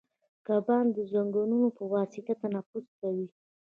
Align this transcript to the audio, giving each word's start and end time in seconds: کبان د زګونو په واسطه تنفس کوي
کبان 0.47 0.85
د 0.95 0.97
زګونو 1.11 1.59
په 1.77 1.83
واسطه 1.93 2.33
تنفس 2.41 2.85
کوي 2.99 3.27